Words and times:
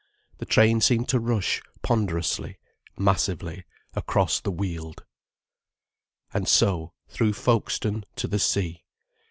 The 0.39 0.47
train 0.47 0.81
seemed 0.81 1.07
to 1.09 1.19
rush 1.19 1.61
ponderously, 1.83 2.57
massively, 2.97 3.65
across 3.93 4.39
the 4.39 4.49
Weald. 4.49 5.05
And 6.33 6.47
so, 6.47 6.93
through 7.07 7.33
Folkestone 7.33 8.05
to 8.15 8.27
the 8.27 8.39
sea. 8.39 8.83